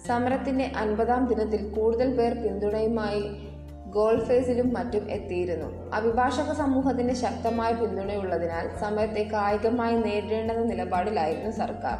സമരത്തിന്റെ 0.06 0.72
അൻപതാം 0.76 1.26
ദിനത്തിൽ 1.26 1.68
കൂടുതൽ 1.68 2.16
പേർ 2.16 2.34
പിന്തുണയുമായി 2.34 3.40
ഗോൾഫേസിലും 3.86 4.72
മറ്റും 4.72 5.10
എത്തിയിരുന്നു. 5.10 5.90
അഭിഭാഷക 5.94 6.52
സമൂഹത്തിന്റെ 6.52 7.14
ശക്തമായ 7.14 7.72
പിന്തുണയുള്ളതിനാൽ 7.72 8.80
സമരത്തെ 8.80 9.28
കായികമായി 9.32 9.96
നേരിടേണ്ടെന്ന 9.96 10.64
നിലപാടിലായിരുന്നു 10.64 11.50
സർക്കാർ. 11.50 11.98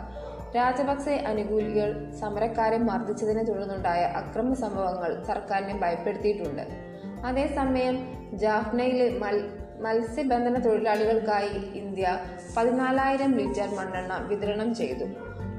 രാജപക്സെ 0.56 1.14
അനുകൂലികൾ 1.14 2.12
സമരക്കാരെ 2.21 2.78
മർദ്ദിച്ചതിനെ 2.78 3.45
തുടർന്നുണ്ടായ 3.45 4.02
അക്രമ 4.02 4.52
സംഭവങ്ങൾ 4.54 5.25
സർക്കാരിനെ 5.25 5.80
ഭയപ്പെടുത്തിയിട്ടുണ്ട്. 5.80 6.86
അതേസമയം 7.26 7.97
ജാഫ്നയിലെ 8.33 9.18
മൽ 9.18 9.37
മത്സ്യബന്ധന 9.80 10.59
തൊഴിലാളികൾക്കായി 10.59 11.78
ഇന്ത്യ 11.78 12.18
പതിനാലായിരം 12.56 13.33
ലിറ്റർ 13.38 13.75
മണ്ണെണ്ണ 13.75 14.16
വിതരണം 14.28 14.75
ചെയ്തു. 14.75 15.04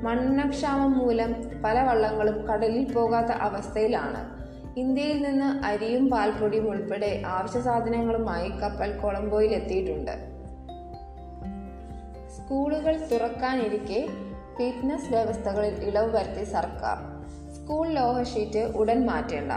മണ്ണെണ്ണക്ഷാമം 0.03 0.91
മൂലം 0.97 1.62
പല 1.63 1.81
വള്ളങ്ങളും 1.81 2.47
കടലിൽ 2.47 2.93
പോകാത്ത 2.93 3.27
അവസ്ഥയിലാണ്. 3.27 4.38
ഇന്ത്യയിൽ 4.79 5.24
നിന്ന് 5.24 5.65
അരിയും 5.65 6.09
പാൽപ്പൊടിയും 6.09 6.69
ഉൾപ്പെടെ 6.69 7.24
ആവശ്യ 7.25 7.62
സാധനങ്ങളുമായി 7.62 8.50
കപ്പൽ 8.50 8.91
കൊളംബോയിൽ 8.91 9.51
എത്തിയിട്ടുണ്ട് 9.51 10.15
സ്കൂളുകൾ 12.36 13.07
തുറക്കാനിരിക്കെ 13.12 14.07
ഫിറ്റ്നസ് 14.57 15.09
വ്യവസ്ഥകളിൽ 15.09 15.75
ഇളവ് 15.83 16.15
വരുത്തി 16.15 16.43
സർക്കാർ. 16.43 16.97
സ്കൂൾ 17.53 17.88
ലോഹ 17.88 18.24
ഷീറ്റ് 18.24 18.59
ഉടൻ 18.59 19.05
മാറ്റേണ്ട. 19.05 19.51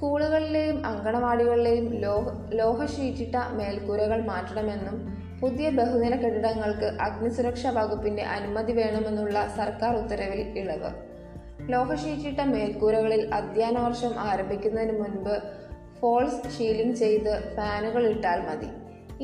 സ്കൂളുകളിലെയും 0.00 0.86
അങ്കണവാടികളിലെയും 0.86 1.94
ലോഹ 1.94 2.28
ലോഹ 2.52 2.84
ഷീറ്റിട്ട 2.86 3.34
മേൽക്കൂരകൾ 3.52 4.24
മാറ്റണമെന്നും 4.24 4.96
പുതിയ 5.40 5.70
ബഹുനില 5.70 6.16
കെട്ടിടങ്ങൾക്ക് 6.16 6.84
അഗ്നിസുരക്ഷാ 6.84 7.70
വകുപ്പിന്റെ 7.70 8.22
അനുമതി 8.22 8.72
വേണമെന്നുള്ള 8.72 9.54
സർക്കാർ 9.56 9.96
ഉത്തരവിൽ 9.96 10.58
ഇളവ്. 10.58 10.90
ലോഹ 11.72 11.94
ഷീറ്റിട്ട 11.94 12.40
മേൽക്കൂരകളിൽ 12.40 13.34
അധ്യയന 13.34 13.78
വർഷം 13.78 14.18
ആരംഭിക്കുന്നതിന് 14.18 15.00
മുൻപ് 15.00 15.38
ഫോൾസ് 16.00 16.58
ഷീലിംഗ് 16.58 16.96
ചെയ്ത് 16.96 17.56
ഫാനുകൾ 17.56 18.06
ഇട്ടാൽ 18.06 18.40
മതി. 18.40 18.70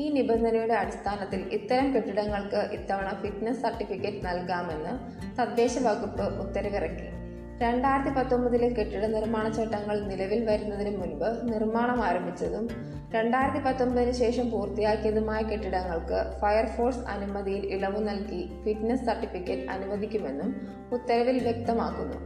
ഈ 0.01 0.09
നിബന്ധനയുടെ 0.09 0.73
അടിസ്ഥാനത്തിൽ 0.73 1.39
ഇത്തരം 1.39 1.95
കെട്ടിടങ്ങൾക്ക് 1.95 2.69
ഇത്തവണ 2.73 3.19
ഫിറ്റ്നസ് 3.21 3.61
സർട്ടിഫിക്കറ്റ് 3.61 4.25
നൽകാമെന്ന് 4.25 4.95
തദ്ദേശ 5.41 5.79
വകുപ്പ് 5.79 6.47
ഉത്തരവിറക്കി. 6.47 7.16
രണ്ടായിരത്തി 7.61 8.09
പത്തൊമ്പതിലെ 8.09 8.67
കെട്ടിട 8.69 9.05
നിർമ്മാണ 9.05 9.49
ചട്ടങ്ങൾ 9.49 9.99
നിലവിൽ 9.99 10.45
വരുന്നതിന് 10.45 10.97
മുൻപ് 10.97 11.53
നിർമ്മാണം 11.53 12.03
ആരംഭിച്ചതും 12.03 12.69
രണ്ടായിരത്തി 13.11 13.63
പത്തൊമ്പതിന് 13.65 14.11
ശേഷം 14.11 14.51
പൂർത്തിയാക്കിയതുമായ 14.51 15.41
കെട്ടിടങ്ങൾക്ക് 15.43 16.39
ഫയർഫോഴ്സ് 16.41 16.99
അനുമതിയിൽ 16.99 17.65
ഇളവ് 17.65 18.07
നൽകി 18.07 18.51
ഫിറ്റ്നസ് 18.65 19.05
സർട്ടിഫിക്കറ്റ് 19.05 19.69
അനുവദിക്കുമെന്നും 19.69 20.67
ഉത്തരവിൽ 20.91 21.39
വ്യക്തമാക്കുന്നു. 21.43 22.19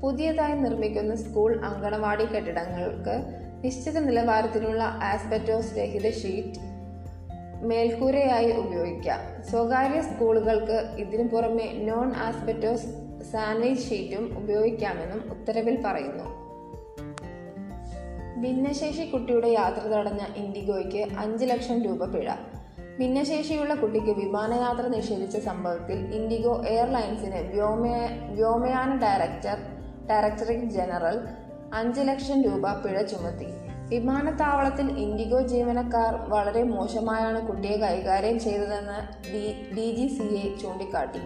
പുതിയതായി 0.00 0.52
നിർമ്മിക്കുന്ന 0.52 1.14
സ്കൂൾ 1.14 1.60
അങ്കണവാടി 1.64 2.24
കെട്ടിടങ്ങൾക്ക് 2.24 3.16
നിശ്ചിത 3.64 3.98
നിലവാരത്തിലുള്ള 3.98 4.82
ആസ്പെറ്റോസ് 4.82 5.78
രഹിത 5.78 6.10
ഷീറ്റ് 6.10 6.60
മേൽക്കൂരയായി 7.64 8.52
ഉപയോഗിക്കാം. 8.52 9.42
സ്വകാര്യ 9.50 10.00
സ്കൂളുകൾക്ക് 10.00 10.78
ഇതിനു 10.96 11.28
പുറമെ 11.28 11.72
നോൺ 11.72 12.12
ആസ്ബറ്റോസ് 12.14 13.05
സാൻഡ്വിച്ച് 13.22 13.88
ഷീറ്റും 13.88 14.38
ഉപയോഗിക്കാമെന്നും 14.38 15.30
ഉത്തരവിൽ 15.30 15.82
പറയുന്നു. 15.82 16.46
ഭിന്നശേഷി 18.40 19.10
കുട്ടിയുടെ 19.10 19.48
യാത്ര 19.48 19.88
തടഞ്ഞ 19.88 20.20
ഇൻഡിഗോയ്ക്ക് 20.36 21.16
അഞ്ച് 21.18 21.44
ലക്ഷം 21.44 21.82
രൂപ 21.82 22.04
പിഴ. 22.04 22.30
ഭിന്നശേഷിയുള്ള 22.98 23.74
കുട്ടിക്ക് 23.74 24.10
വിമാനയാത്ര 24.10 24.86
നിഷേധിച്ച 24.88 25.36
സംഭവത്തിൽ 25.36 26.14
ഇൻഡിഗോ 26.14 26.64
എയർലൈൻസിന് 26.66 27.52
വ്യോമയ 27.52 28.08
വ്യോമയാന 28.34 28.96
ഡയറക്ടർ 28.96 29.58
ഡയറക്ടറേറ്റ് 30.10 30.66
ജനറൽ 30.66 31.20
അഞ്ച് 31.74 32.00
ലക്ഷം 32.00 32.42
രൂപ 32.42 32.72
പിഴ 32.72 33.02
ചുമത്തി. 33.02 33.46
വിമാനത്താവളത്തിൽ 33.88 34.98
ഇൻഡിഗോ 34.98 35.40
ജീവനക്കാർ 35.40 36.30
വളരെ 36.30 36.62
മോശമായാണ് 36.62 37.46
കുട്ടിയെ 37.46 37.76
കൈകാര്യം 37.76 38.40
ചെയ്തതെന്ന് 38.40 39.30
D 39.32 39.70
D 39.76 39.94
G 39.94 40.14
C 40.14 40.22
A 40.22 40.56
ചൂണ്ടിക്കാട്ടി. 40.62 41.20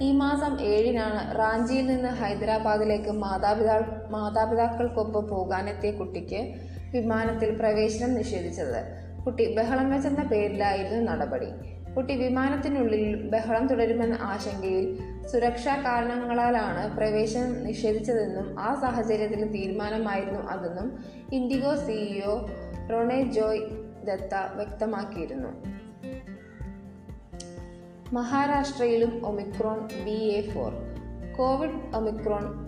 ഈ 0.00 0.12
മാസം 0.12 0.60
ഏഴിനാണ് 0.60 1.38
റാഞ്ചിയിൽ 1.38 1.86
നിന്ന് 1.86 2.08
ഹൈദരാബാദിലേക്ക് 2.08 3.10
മാതാപിതാ 3.10 3.84
മാതാപിതാക്കൾക്കൊപ്പം 4.10 5.28
പോകാനെത്തിയ 5.28 5.90
കുട്ടിക്ക് 5.90 6.54
വിമാനത്തിൽ 6.94 7.56
പ്രവേശനം 7.56 8.14
നിഷേധിച്ചത്. 8.14 9.06
കുട്ടി 9.22 9.54
ബഹളം 9.54 9.90
വെച്ചെന്ന 9.90 10.22
പേരിലായിരുന്നു 10.22 11.12
നടപടി. 11.12 11.46
കുട്ടി 11.92 12.16
വിമാനത്തിനുള്ളിൽ 12.16 13.30
ബഹളം 13.30 13.66
തുടരുമെന്ന 13.66 14.18
ആശങ്കയിൽ 14.20 14.98
സുരക്ഷാ 15.26 15.76
കാരണങ്ങളാലാണ് 15.76 16.96
പ്രവേശനം 16.96 17.64
നിഷേധിച്ചതെന്നും 17.64 18.60
ആ 18.60 18.80
സാഹചര്യത്തിൽ 18.80 19.52
തീരുമാനമായിരുന്നു 19.52 20.40
അതെന്നും 20.40 21.04
ഇൻഡിഗോ 21.32 21.76
സിഇഒ 21.76 22.46
റൊണെ 22.90 23.22
ജോയ് 23.22 23.60
ദത്ത 24.04 24.34
വ്യക്തമാക്കിയിരുന്നു. 24.54 25.75
മഹാരാഷ്ട്രയിലും 28.12 29.26
omicron 29.26 30.04
B 30.04 30.10
A 30.10 30.40
four. 30.50 30.72
Covid 31.38 31.96
omicron 31.96 32.66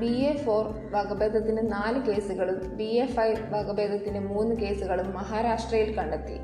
B 0.00 0.06
A 0.06 0.36
four 0.36 0.66
വകഭേദത്തിന് 0.90 1.72
നാല് 1.72 2.02
കേസുകളും 2.02 2.76
ബി 2.76 2.84
എ 2.84 3.06
ഫൈവ് 3.06 3.36
വകഭേദത്തിന് 3.50 4.20
മൂന്ന് 4.20 4.56
കേസുകളും 4.56 5.14
മഹാരാഷ്ട്രയിൽ 5.14 5.94
കണ്ടെത്തി. 5.94 6.38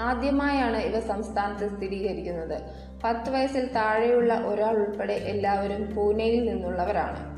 ആദ്യമായാണ് 0.00 0.76
ഇവ 0.76 1.00
സംസ്ഥാനത്ത് 1.00 1.76
സ്ഥിരീകരിക്കുന്നത്. 1.76 2.62
പത്ത് 3.04 3.30
വയസ്സിൽ 3.30 3.72
താഴെയുള്ള 3.72 4.34
ഒരാൾ 4.34 4.76
ഉൾപ്പെടെ 4.76 5.12
എല്ലാവരും 5.12 5.94
പൂനെയിൽ 5.94 6.52
നിന്നുള്ളവരാണ്. 6.52 7.32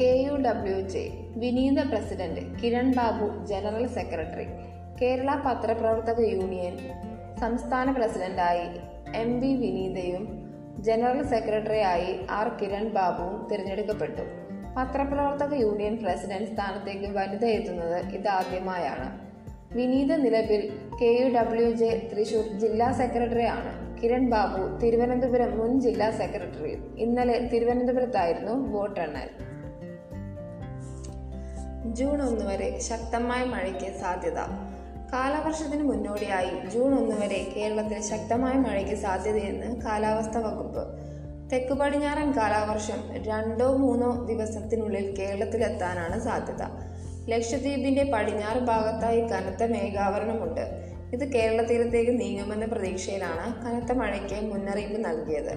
K 0.00 0.26
U 0.26 0.36
W 0.36 0.80
J 0.80 1.10
Vineetha 1.36 1.88
president 1.88 2.60
Kiran 2.60 2.94
Babu 2.94 3.44
general 3.44 3.86
secretary. 3.86 4.46
Kerala 5.02 5.42
പത്രപ്രവർത്തക 5.46 6.20
യൂണിയൻ 6.20 6.78
സംസ്ഥാന 7.40 7.90
പ്രസിഡന്റായി 7.90 8.66
എം 9.16 9.40
വി 9.40 9.54
വിനീതയും 9.54 10.22
ജനറൽ 10.80 11.26
സെക്രട്ടറിയായി 11.26 12.26
ആർ 12.30 12.48
കിരൺ 12.48 12.88
ബാബുവും 12.88 13.48
തിരഞ്ഞെടുക്കപ്പെട്ടു. 13.52 14.22
പത്രപ്രവർത്തക 14.76 15.54
യൂണിയൻ 15.54 15.96
പ്രസിഡന്റ് 15.96 16.52
സ്ഥാനത്തേക്ക് 16.52 17.18
വനിത 17.18 17.44
എത്തുന്നത് 17.44 18.06
ഇതാദ്യമായാണ്. 18.06 19.08
വിനീത 19.74 20.16
നിലവിൽ 20.16 20.78
K 21.02 21.06
U 21.06 21.38
W 21.38 21.70
J 21.70 22.08
Thrissur 22.12 22.58
ജില്ലാ 22.58 22.92
സെക്രട്ടറിയാണ്. 22.92 24.02
കിരൺ 24.02 24.30
ബാബു 24.30 24.78
തിരുവനന്തപുരം 24.78 25.58
മുൻ 25.58 25.80
ജില്ലാ 25.80 26.10
സെക്രട്ടറിയും 26.10 26.96
ഇന്നലെ 26.98 27.38
തിരുവനന്തപുരത്തായിരുന്നു 27.52 28.72
വോട്ടെണ്ണൽ 28.72 29.28
ജൂൺ 31.92 32.22
ഒന്ന് 32.22 32.44
വരെ 32.44 32.78
ശക്തമായ 32.78 33.44
മഴയ്ക്ക് 33.44 34.00
സാധ്യത. 34.00 34.65
കാലവർഷത്തിന് 35.12 35.82
മുന്നോടിയായി 35.82 36.70
ജൂൺ 36.70 36.94
ഒന്ന് 36.94 37.16
വരെ 37.16 37.52
കേരളത്തിൽ 37.56 38.02
ശക്തമായ 38.02 38.54
മഴയ്ക്ക് 38.54 38.94
സാധ്യതയെന്ന് 38.94 39.82
കാലാവസ്ഥാ 39.82 40.40
വകുപ്പ്. 40.40 40.84
തെക്ക് 41.50 41.74
പടിഞ്ഞാറൻ 41.74 42.32
കാലവർഷം 42.32 43.24
രണ്ടോ 43.24 43.76
മൂന്നോ 43.76 44.24
ദിവസത്തിനുള്ളിൽ 44.24 45.16
കേരളത്തിലെത്താനാണ് 45.18 46.20
സാധ്യത. 46.20 46.62
ലക്ഷദ്വീപിന്റെ 47.28 48.04
പടിഞ്ഞാറ് 48.04 48.58
ഭാഗത്തായി 48.58 49.20
കനത്ത 49.20 49.70
മേഘാവരണമുണ്ട്. 49.70 50.64
ഇത് 51.12 51.32
കേരള 51.32 51.62
തീരത്തേക്ക് 51.62 52.20
നീങ്ങുമെന്ന 52.20 52.64
പ്രതീക്ഷയിലാണ് 52.64 53.64
കനത്ത 53.64 53.92
മഴയ്ക്ക് 53.92 54.54
മുന്നറിയിപ്പ് 54.54 55.04
നൽകിയത്. 55.04 55.54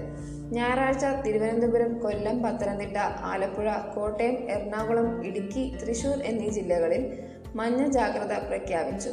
ഞായറാഴ്ച 0.51 1.05
തിരുവനന്തപുരം 1.25 1.99
കൊല്ലം 1.99 2.43
പത്തനംതിട്ട 2.43 2.97
ആലപ്പുഴ 3.21 3.71
കോട്ടയം 3.95 4.49
എറണാകുളം 4.49 5.25
ഇടുക്കി 5.25 5.77
തൃശൂർ 5.81 6.23
എന്നീ 6.23 6.49
ജില്ലകളിൽ 6.49 7.28
മഞ്ഞ 7.55 7.91
ജാഗ്രത 7.91 8.37
പ്രഖ്യാപിച്ചു. 8.37 9.09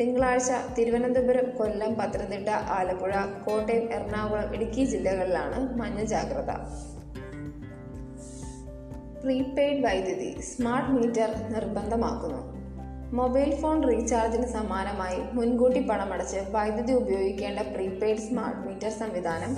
തിങ്കളാഴ്ച 0.00 0.52
തിരുവനന്തപുരം 0.78 1.56
കൊല്ലം 1.56 1.94
പത്തനംതിട്ട 1.94 2.48
ആലപ്പുഴ 2.48 3.14
കോട്ടയം 3.46 3.92
എറണാകുളം 3.92 4.54
ഇടുക്കി 4.54 4.84
ജില്ലകളിലാണ് 4.84 5.76
മഞ്ഞ 5.76 6.04
ജാഗ്രത. 6.04 6.50
പ്രീപെയ്ഡ് 9.22 9.84
വൈദ്യുതി 9.84 10.40
സ്മാർട്ട് 10.40 10.90
മീറ്റർ 10.90 11.52
നിർബന്ധമാക്കുന്നു. 11.52 12.52
മൊബൈൽ 13.12 13.54
ഫോൺ 13.54 13.88
റീചാർജിന് 13.88 14.46
സമാനമായി 14.46 15.20
മുൻകൂട്ടി 15.32 15.80
പണമടച്ച് 15.80 16.36
വൈദ്യുതി 16.36 16.92
ഉപയോഗിക്കേണ്ട 16.92 17.58
പ്രീപെയ്ഡ് 17.58 18.18
സ്മാർട്ട് 18.18 18.60
മീറ്റർ 18.60 18.88
സംവിധാനം 18.88 19.56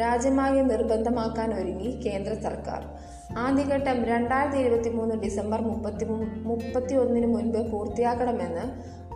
രാജ്യമാകെ 0.00 0.60
നിർബന്ധമാക്കാൻ 0.60 1.54
ഒരുങ്ങി 1.54 2.02
കേന്ദ്ര 2.06 2.34
സർക്കാർ. 2.34 3.09
ആദ്യഘട്ടം 3.36 4.04
രണ്ടായിരത്തി 4.04 4.58
ഇരുപത്തി 4.58 4.88
മൂന്ന് 4.88 5.14
ഡിസംബർ 5.14 5.60
മുപ്പത്തി 5.60 6.04
മുപ്പത്തി 6.44 6.94
ഒന്നിന് 6.94 7.26
മുൻപ് 7.26 7.70
പൂർത്തിയാക്കണമെന്ന് 7.70 8.64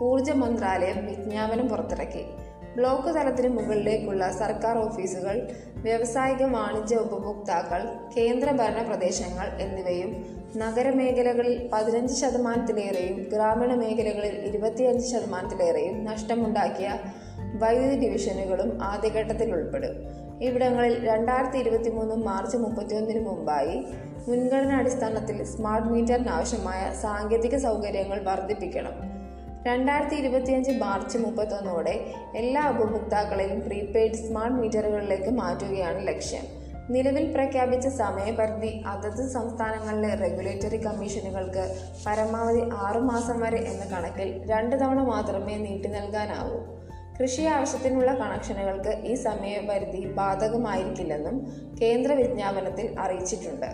ഊർജ 0.03 0.31
മന്ത്രാലയം 0.31 1.05
വിജ്ഞാപനം 1.05 1.67
പുറത്തിറക്കി. 1.67 2.25
ബ്ലോക്ക് 2.75 3.15
തലത്തിന് 3.15 3.47
മുകളിലേക്കുള്ള 3.47 4.31
സർക്കാർ 4.31 4.77
ഓഫീസുകൾ 4.77 5.47
വ്യാവസായിക 5.75 6.43
വാണിജ്യ 6.43 6.95
ഉപഭോക്താക്കൾ 6.95 7.81
കേന്ദ്രഭരണ 8.17 8.87
പ്രദേശങ്ങൾ 8.87 9.47
എന്നിവയും 9.59 10.25
നഗരമേഖലകളിൽ 10.55 11.69
പതിനഞ്ച് 11.73 12.25
ശതമാനത്തിലേറെയും 12.25 13.29
ഗ്രാമീണ 13.29 13.75
മേഖലകളിൽ 13.75 14.45
ഇരുപത്തിയഞ്ച് 14.45 15.11
ശതമാനത്തിലേറെയും 15.11 16.05
നഷ്ടമുണ്ടാക്കിയ 16.05 16.89
വൈദ്യുതി 17.55 18.07
ഡിവിഷനുകളും 18.07 18.81
ആദ്യഘട്ടത്തിൽ 18.81 19.53
ഉൾപ്പെടും 19.53 20.24
ഇവിടങ്ങളിൽ 20.41 21.05
രണ്ടായിരത്തി 21.05 21.57
ഇരുപത്തി 21.57 21.89
മൂന്ന് 21.89 22.15
മാർച്ച് 22.15 22.57
മുപ്പത്തിയൊന്നിന് 22.57 23.25
മുമ്പായി 23.25 23.85
മുൻഗണനാടിസ്ഥാനത്തിൽ 24.27 25.43
സ്മാർട്ട് 25.43 25.89
മീറ്ററിനാവശ്യമായ 25.89 26.93
സാങ്കേതിക 27.01 27.57
സൗകര്യങ്ങൾ 27.57 28.23
വർദ്ധിപ്പിക്കണം. 28.23 28.93
രണ്ടായിരത്തി 29.67 30.15
ഇരുപത്തിയഞ്ച് 30.15 30.71
മാർച്ച് 30.71 31.17
മുപ്പത്തൊന്നോടെ 31.17 32.05
എല്ലാ 32.35 32.69
ഉപഭോക്താക്കളെയും 32.69 33.61
പ്രീപെയ്ഡ് 33.61 34.13
സ്മാർട്ട് 34.13 34.57
മീറ്ററുകളിലേക്ക് 34.57 35.29
മാറ്റുകയാണ് 35.29 36.07
ലക്ഷ്യം. 36.07 36.65
നിലവിൽ 36.89 37.33
പ്രഖ്യാപിച്ച 37.33 37.87
സമയപരിധി 37.87 38.83
അതത് 38.87 39.29
സംസ്ഥാനങ്ങളിലെ 39.29 40.15
റെഗുലേറ്ററി 40.15 40.77
കമ്മീഷനുകൾക്ക് 40.77 41.75
പരമാവധി 42.07 42.61
ആറുമാസം 42.73 43.39
വരെ 43.39 43.57
എന്ന 43.57 43.85
കണക്കിൽ 43.85 44.41
രണ്ട് 44.47 44.75
തവണ 44.75 45.03
മാത്രമേ 45.03 45.55
നീട്ടി 45.55 45.89
നൽകാനാവൂ. 45.89 46.84
കൃഷി 47.21 47.41
ആവശ്യത്തിനുള്ള 47.41 48.13
കണക്ഷനുകൾക്ക് 48.13 48.89
ഈ 48.89 49.15
സമയപരിധി 49.15 50.05
ബാധകമായിരിക്കില്ലെന്നും 50.05 51.47
കേന്ദ്ര 51.81 52.13
വിജ്ഞാപനത്തിൽ 52.13 52.99
അറിയിച്ചിട്ടുണ്ട്. 52.99 53.65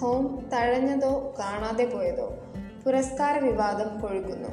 ഹോം 0.00 0.50
തഴഞ്ഞതോ 0.52 1.34
കാണാതെ 1.38 1.84
പോയതോ 1.84 2.34
പുരസ്കാര 2.86 3.38
വിവാദം 3.38 4.00
കൊഴുക്കുന്നു. 4.00 4.48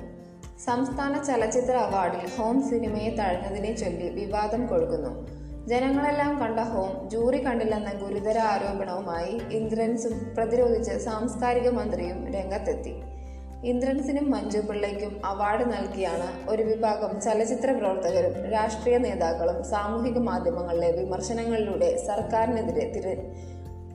സംസ്ഥാന 0.58 1.24
ചലച്ചിത്ര 1.24 1.72
അവാർഡിൽ 1.72 2.30
ഹോം 2.38 2.70
സിനിമയെ 2.70 3.10
തഴഞ്ഞതിനെ 3.10 3.78
ചൊല്ലി 3.78 4.08
വിവാദം 4.10 4.68
കൊഴുക്കുന്നു. 4.68 5.28
ജനങ്ങളെല്ലാം 5.68 6.40
കണ്ട 6.40 6.60
ഹോം 6.60 7.10
ജൂറി 7.10 7.46
കണ്ടില്ലെന്ന 7.46 7.94
ഗുരുതര 7.94 8.40
ആരോപണവുമായി 8.40 9.42
ഇന്ദ്രൻസും 9.52 10.36
പ്രതിരോധിച്ച് 10.38 10.98
സാംസ്കാരിക 10.98 11.70
മന്ത്രിയും 11.70 12.34
രംഗത്തെത്തി. 12.34 13.17
ഇന്ദ്രൻസിനും 13.64 14.32
മഞ്ജു 14.32 14.60
പിള്ളയ്ക്കും 14.60 15.22
അവാർഡ് 15.26 15.74
നൽകിയാണ് 15.74 16.50
ഒരു 16.50 16.64
വിഭാഗം 16.64 17.22
ചലച്ചിത്ര 17.22 17.72
പ്രവർത്തകരും 17.72 18.52
രാഷ്ട്രീയ 18.52 18.98
നേതാക്കളും 18.98 19.64
സാമൂഹിക 19.64 20.18
മാധ്യമങ്ങളിലെ 20.18 20.92
വിമർശനങ്ങളിലൂടെ 20.92 22.06
സർക്കാരിനെതിരെ 22.08 22.92
തിരി 22.92 23.16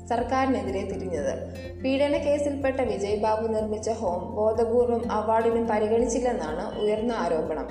സർക്കാരിനെതിരെ 0.07 0.83
തിരിഞ്ഞത്. 0.83 1.39
പീഡന 1.83 2.17
കേസിൽപ്പെട്ട 2.17 2.81
വിജയ് 2.81 3.21
ബാബു 3.21 3.49
നിർമ്മിച്ച 3.49 3.91
ഹോം 3.91 4.35
ബോധപൂർവം 4.35 5.13
അവാർഡിന് 5.13 5.69
പരിഗണിച്ചില്ലെന്നാണ് 5.69 6.81
ഉയർന്ന 6.81 7.13
ആരോപണം. 7.13 7.69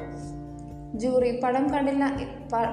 ജൂറി 0.99 1.39
പടം 1.39 1.73
കണ്ടില്ല 1.73 2.17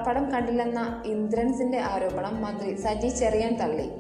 പടം 0.07 0.31
കണ്ടില്ലെന്ന 0.31 1.03
ഇന്ദ്രൻസിന്റെ 1.07 1.81
ആരോപണം 1.81 2.43
മന്ത്രി 2.43 2.77
സജി 2.77 3.09
ചെറിയാൻ 3.09 3.59
തള്ളി. 3.59 3.91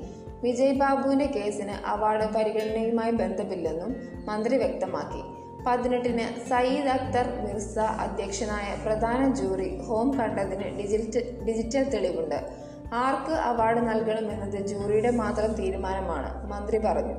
വിജയ് 0.42 0.72
ബാബുവിന്റെ 0.72 1.26
കേസിന് 1.26 1.86
അവാർഡ് 1.86 2.34
പരിഗണനയുമായി 2.34 3.10
ബന്ധമില്ലെന്നും 3.10 3.96
മന്ത്രി 4.26 4.56
വ്യക്തമാക്കി. 4.56 5.22
പതിനെട്ടിന് 5.66 6.48
സയ്യിദ് 6.48 6.88
അക്തർ 6.88 7.26
മിർസ 7.46 7.78
അധ്യക്ഷനായ 7.78 8.84
പ്രധാന 8.86 9.34
ജൂറി 9.34 9.80
ഹോം 9.80 10.18
കണ്ടതിന് 10.18 10.78
ഡിജിറ്റൽ 10.78 11.44
ഡിജിറ്റൽ 11.46 11.88
തെളിവുണ്ട്. 11.90 12.48
ആർക്ക് 12.92 13.32
അവാർഡ് 13.32 13.88
നൽകണമെന്നത് 13.88 14.66
ജൂറിയുടെ 14.66 15.10
മാത്രം 15.10 15.52
തീരുമാനമാണ് 15.52 16.50
മന്ത്രി 16.50 16.78
പറഞ്ഞു. 16.78 17.14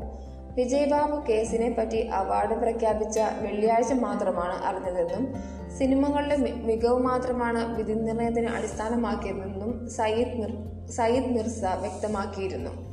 വിജയ് 0.55 0.85
ബാബു 0.85 1.25
കേസിനെ 1.29 1.75
പറ്റി 1.77 1.95
അവാർഡ് 1.95 2.55
പ്രഖ്യാപിച്ച 2.55 3.19
വെള്ളിയാഴ്ച 3.19 3.93
മാത്രമാണ് 3.93 4.65
അറിഞ്ഞതെന്നും 4.65 5.35
സിനിമകളുടെ 5.77 6.35
മികവ് 6.37 6.99
മാത്രമാണ് 6.99 7.77
വിധി 7.77 7.93
നിർണയത്തിന് 7.93 8.47
അടിസ്ഥാനമാക്കിയതെന്നും 8.47 9.89
സയ്യിദ് 9.89 10.37
മിർ 10.41 10.51
സയ്യിദ് 10.91 11.25
മിർസ 11.25 11.63
വ്യക്തമാക്കിയിരുന്നു. 11.63 12.88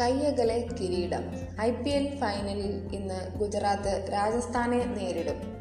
കയ്യകലെ 0.00 0.66
കിരീടം. 0.80 1.22
ഐ 1.60 1.70
പി 1.70 1.90
എൽ 1.90 2.18
ഫൈനലിൽ 2.18 2.94
ഇന്ന് 2.94 3.38
ഗുജറാത്ത് 3.38 4.12
രാജസ്ഥാനെ 4.12 4.84
നേരിടും. 4.84 5.54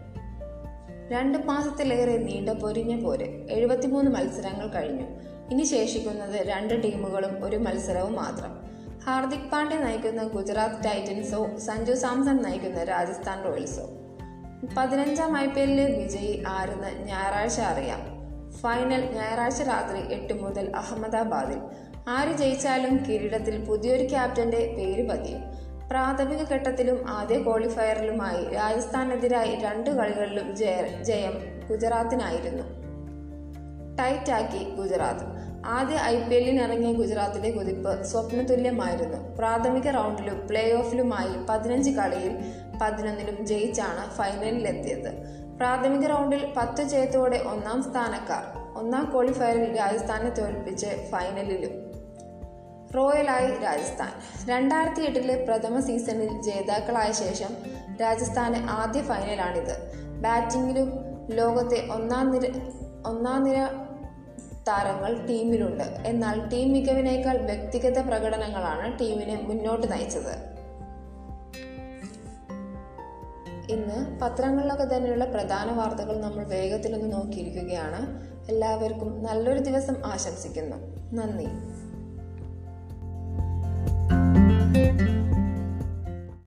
രണ്ട് 1.12 1.38
മാസത്തിലേറെ 1.38 2.17
നീണ്ട 2.17 2.50
പൊരിഞ്ഞ 2.50 3.04
പോര്. 3.04 3.48
എഴുപത്തിമൂന്ന് 3.50 4.12
മത്സരങ്ങൾ 4.12 4.67
കഴിഞ്ഞു. 4.67 5.04
ഇനി 5.52 5.63
ശേഷിക്കുന്നത് 5.63 6.48
രണ്ട് 6.48 6.84
ടീമുകളും 6.84 7.46
ഒരു 7.46 7.58
മത്സരവും 7.58 8.15
മാത്രം. 8.15 8.63
ഹാർദിക് 9.06 9.50
പാണ്ഡ്യ 9.52 9.78
നയിക്കുന്ന 9.78 10.24
ഗുജറാത്ത് 10.24 10.86
ടൈറ്റൻസോ 10.86 11.58
സഞ്ജു 11.58 11.93
സാംസൺ 11.93 12.43
നയിക്കുന്ന 12.43 12.84
രാജസ്ഥാൻ 12.84 13.43
റോയൽസോ. 13.43 13.89
പതിനഞ്ചാം 14.78 15.38
ഐ 15.38 15.48
പി 15.48 15.60
എല്ലിലെ 15.60 15.98
വിജയി 15.98 16.43
ആരെന്ന് 16.48 17.08
ഞായറാഴ്ച 17.08 17.60
അറിയാം. 17.60 18.00
ഫൈനൽ 18.52 19.02
ഞായറാഴ്ച 19.15 19.62
രാത്രി 19.62 20.13
എട്ട് 20.13 20.34
മുതൽ 20.34 20.72
അഹമ്മദാബാദിൽ. 20.76 21.62
ആര് 22.08 22.38
ജയിച്ചാലും 22.38 23.06
കിരീടത്തിൽ 23.06 23.66
പുതിയൊരു 23.66 24.08
ക്യാപ്റ്റന്റെ 24.08 24.58
പേര് 24.58 25.10
പതിയും. 25.10 25.39
പ്രാഥമിക 25.89 26.44
ഘട്ടത്തിലും 26.54 27.10
ആദ്യ 27.10 27.44
ക്വാളിഫയറിലുമായി 27.44 28.54
രാജസ്ഥാനെതിരായി 28.54 29.56
രണ്ട് 29.56 29.89
കളികളിലും 29.89 30.56
ജയ 30.56 30.82
ജയം 31.02 31.34
ഗുജറാത്തിനായിരുന്നു. 31.70 32.63
ടൈറ്റാക്കി 34.00 34.76
ഗുജറാത്ത്. 34.76 35.26
ആദ്യ 35.66 36.00
ഐ 36.04 36.24
പി 36.24 36.36
എല്ലിനിറങ്ങിയ 36.36 36.94
ഗുജറാത്തിലെ 36.94 37.52
കുതിപ്പ് 37.52 38.04
സ്വപ്നതുല്യമായിരുന്നു. 38.04 39.38
പ്രാഥമിക 39.38 39.89
റൗണ്ടിലും 39.89 40.48
പ്ലേ 40.48 40.74
ഓഫിലുമായി 40.74 41.46
പതിനഞ്ച് 41.50 41.92
കളിയിൽ 41.92 42.38
പതിനൊന്നിലും 42.82 43.46
ജയിച്ചാണ് 43.46 44.12
ഫൈനലിലെത്തിയത്. 44.12 45.10
പ്രാഥമിക 45.58 46.08
റൗണ്ടിൽ 46.08 46.54
പത്ത് 46.58 46.84
ജയത്തോടെ 46.84 47.38
ഒന്നാം 47.38 47.84
സ്ഥാനക്കാർ 47.84 48.63
ഒന്നാം 48.78 49.12
ക്വാളിഫയറിൽ 49.12 49.78
രാജസ്ഥാനെ 49.78 50.30
തോൽപ്പിച്ച് 50.30 51.10
ഫൈനലിലും 51.12 51.93
റോയലായി 52.96 53.60
രാജസ്ഥാൻ. 53.60 54.10
രണ്ടായിരത്തി 54.50 55.02
എട്ടിലെ 55.02 55.46
പ്രഥമ 55.46 55.80
സീസണിൽ 55.80 56.42
ജേതാക്കളായ 56.42 57.12
ശേഷം 57.12 57.50
രാജസ്ഥാന് 58.02 58.70
ആദ്യ 58.70 59.02
ഫൈനലാണിത്. 59.02 59.94
ബാറ്റിംഗിലും 60.22 60.94
ലോകത്തെ 61.30 61.88
ഒന്നാം 61.92 62.32
നിര 62.32 62.52
ഒന്നാം 63.06 63.44
നിര 63.44 63.68
താരങ്ങൾ 64.68 65.26
ടീമിലുണ്ട്. 65.26 65.84
എന്നാൽ 65.84 66.50
ടീം 66.50 66.72
മികവിനേക്കാൾ 66.72 67.38
വ്യക്തിഗത 67.38 68.00
പ്രകടനങ്ങളാണ് 68.00 69.00
ടീമിനെ 69.00 69.42
മുന്നോട്ട് 69.42 69.92
നയിച്ചത്. 69.92 70.54
ഇന്ന് 73.70 74.20
പത്രങ്ങളിലൊക്കെ 74.20 74.96
തന്നെയുള്ള 74.96 75.26
പ്രധാന 75.26 75.72
വാർത്തകൾ 75.72 76.22
നമ്മൾ 76.22 76.44
വേഗത്തിലൊന്ന് 76.44 77.14
നോക്കിയിരിക്കുകയാണ്. 77.14 78.34
എല്ലാവർക്കും 78.50 79.24
നല്ലൊരു 79.24 79.60
ദിവസം 79.60 79.96
ആശംസിക്കുന്നു. 80.06 80.78
നന്ദി. 81.14 81.73